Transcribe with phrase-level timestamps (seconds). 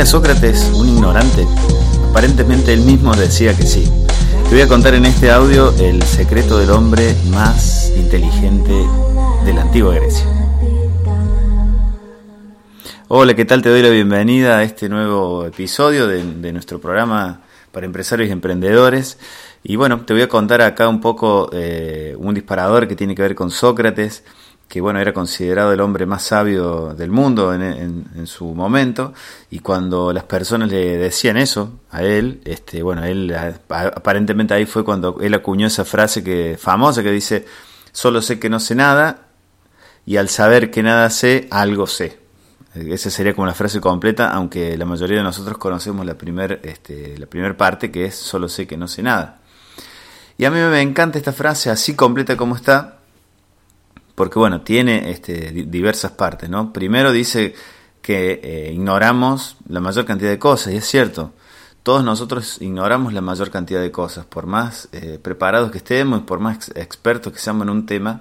[0.00, 1.46] ¿Era Sócrates un ignorante?
[2.08, 3.84] Aparentemente él mismo decía que sí.
[4.44, 8.72] Te voy a contar en este audio el secreto del hombre más inteligente
[9.44, 10.24] de la antigua Grecia.
[13.08, 13.60] Hola, ¿qué tal?
[13.60, 19.18] Te doy la bienvenida a este nuevo episodio de, nuestro programa para empresarios y emprendedores.
[19.62, 23.20] Y bueno, te voy a contar acá un poco eh, un disparador que tiene que
[23.20, 24.24] ver con Sócrates
[24.70, 29.12] que bueno, era considerado el hombre más sabio del mundo en, su momento,
[29.50, 33.34] y cuando las personas le decían eso a él, este, bueno, él
[33.68, 37.46] aparentemente ahí fue cuando él acuñó esa frase que famosa que dice,
[37.90, 39.26] solo sé que no sé nada,
[40.06, 42.20] y al saber que nada sé, algo sé.
[42.72, 47.16] Esa sería como la frase completa, aunque la mayoría de nosotros conocemos la primera este,
[47.58, 49.40] parte, que es solo sé que no sé nada.
[50.38, 52.99] Y a mí me encanta esta frase así completa como está,
[54.20, 56.74] porque bueno, tiene este, diversas partes, ¿no?
[56.74, 57.54] Primero dice
[58.02, 61.32] que eh, ignoramos la mayor cantidad de cosas, y es cierto,
[61.82, 66.38] todos nosotros ignoramos la mayor cantidad de cosas, por más eh, preparados que estemos, por
[66.38, 68.20] más expertos que seamos en un tema,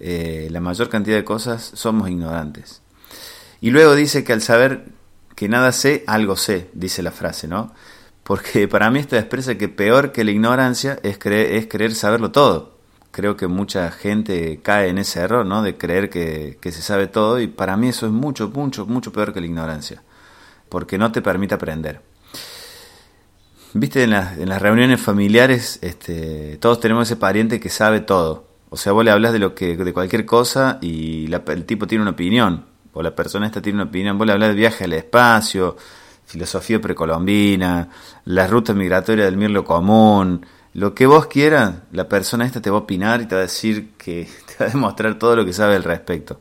[0.00, 2.80] eh, la mayor cantidad de cosas somos ignorantes.
[3.60, 4.86] Y luego dice que al saber
[5.34, 7.74] que nada sé, algo sé, dice la frase, ¿no?
[8.22, 12.77] Porque para mí esto expresa que peor que la ignorancia es, es querer saberlo todo
[13.18, 15.60] creo que mucha gente cae en ese error, ¿no?
[15.60, 19.34] De creer que, se sabe todo y para mí eso es mucho, mucho, mucho peor
[19.34, 20.04] que la ignorancia,
[20.68, 22.00] porque no te permite aprender.
[23.74, 28.46] Viste, en, en las reuniones familiares este, todos tenemos ese pariente que sabe todo.
[28.70, 32.02] O sea, vos le hablas de, lo que, de cualquier cosa y el tipo tiene
[32.02, 34.16] una opinión, o la persona esta tiene una opinión.
[34.16, 35.76] Vos le hablas de viaje al espacio,
[36.24, 37.88] filosofía precolombina,
[38.26, 42.76] la ruta migratoria del mirlo común, lo que vos quieras, la persona esta te va
[42.76, 45.52] a opinar y te va a decir que te va a demostrar todo lo que
[45.52, 46.40] sabe al respecto.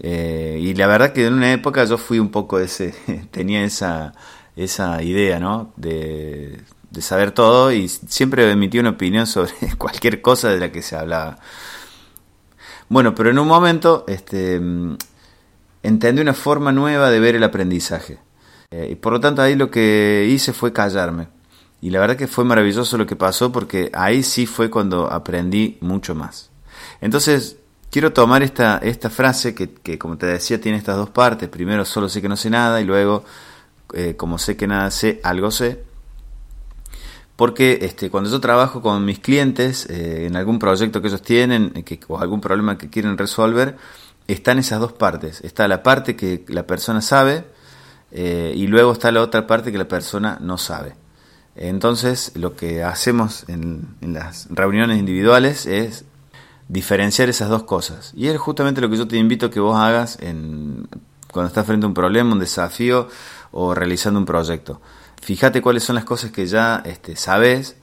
[0.00, 2.94] Eh, y la verdad que en una época yo fui un poco ese,
[3.30, 4.14] tenía esa,
[4.56, 5.72] esa idea, ¿no?
[5.76, 10.82] De, de saber todo y siempre emití una opinión sobre cualquier cosa de la que
[10.82, 11.38] se hablaba.
[12.88, 14.60] Bueno, pero en un momento este,
[15.82, 18.18] entendí una forma nueva de ver el aprendizaje.
[18.70, 21.28] Eh, y por lo tanto ahí lo que hice fue callarme
[21.82, 25.78] y la verdad que fue maravilloso lo que pasó porque ahí sí fue cuando aprendí
[25.80, 26.50] mucho más.
[27.00, 27.56] Entonces,
[27.90, 31.48] quiero tomar esta, esta frase que, que como te decía, tiene estas dos partes.
[31.48, 33.24] Primero, solo sé que no sé nada y luego,
[33.94, 35.82] eh, como sé que nada sé, algo sé.
[37.34, 41.70] Porque este, cuando yo trabajo con mis clientes eh, en algún proyecto que ellos tienen
[41.82, 43.76] que, o algún problema que quieren resolver,
[44.28, 45.40] están esas dos partes.
[45.40, 47.44] Está la parte que la persona sabe
[48.12, 51.01] eh, y luego está la otra parte que la persona no sabe.
[51.54, 56.04] Entonces, lo que hacemos en, las reuniones individuales es
[56.68, 58.12] diferenciar esas dos cosas.
[58.16, 60.88] Y es justamente lo que yo te invito a que vos hagas en,
[61.30, 63.08] cuando estás frente a un problema, un desafío
[63.50, 64.80] o realizando un proyecto.
[65.20, 67.76] Fíjate cuáles son las cosas que ya este, sabes,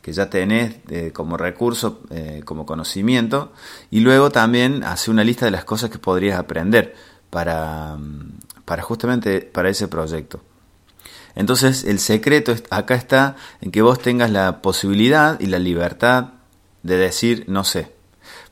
[0.00, 3.52] que ya tenés eh, como recurso, eh, como conocimiento,
[3.90, 6.94] y luego también hace una lista de las cosas que podrías aprender
[7.28, 7.98] para,
[8.64, 10.40] para justamente para ese proyecto.
[11.34, 16.30] Entonces el secreto acá está en que vos tengas la posibilidad y la libertad
[16.82, 17.92] de decir no sé.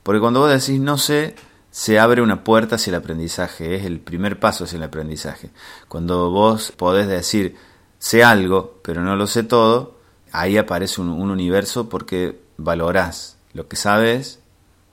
[0.02, 1.34] Porque cuando vos decís no sé,
[1.70, 5.50] se abre una puerta hacia el aprendizaje, es el primer paso hacia el aprendizaje.
[5.88, 7.56] Cuando vos podés decir
[7.98, 9.98] sé algo, pero no lo sé todo,
[10.32, 14.40] ahí aparece un, universo porque valorás lo que sabes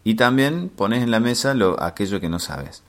[0.03, 2.84] y también pones en la mesa lo, aquello que no sabes.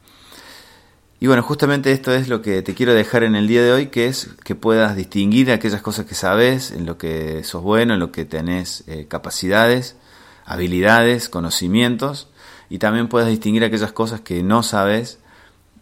[1.19, 3.87] Y bueno, justamente esto es lo que te quiero dejar en el día de hoy,
[3.87, 8.01] que es que puedas distinguir aquellas cosas que sabes, en lo que sos bueno, en
[8.01, 9.97] lo que tenés eh, capacidades,
[10.45, 12.29] habilidades, conocimientos,
[12.69, 15.19] y también puedas distinguir aquellas cosas que no sabes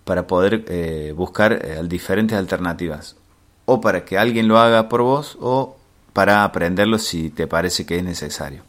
[0.04, 3.16] para poder eh, buscar eh, diferentes alternativas,
[3.64, 5.76] o para que alguien lo haga por vos, o
[6.12, 8.62] para aprenderlo si te parece que es necesario.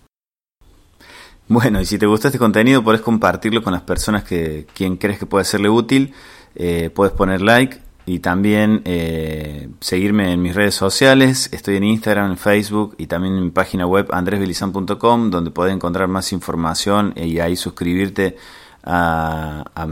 [1.47, 5.19] Bueno, y si te gustó este contenido, podés compartirlo con las personas que quien crees
[5.19, 6.15] que puede serle útil
[6.55, 11.49] eh, puedes poner like y también eh, seguirme en mis redes sociales.
[11.51, 16.07] Estoy en Instagram, en Facebook y también en mi página web andresbelizan.com donde puedes encontrar
[16.07, 18.37] más información y ahí suscribirte
[18.83, 19.87] a,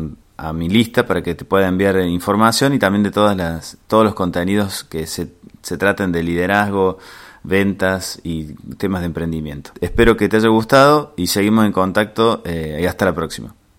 [0.54, 4.14] mi lista para que te pueda enviar información y también de todas las, todos los
[4.14, 5.32] contenidos que se,
[5.62, 6.98] se traten de liderazgo,
[7.44, 9.72] ventas y temas de emprendimiento.
[9.80, 13.56] Espero que te haya gustado y seguimos en contacto eh, y hasta la próxima.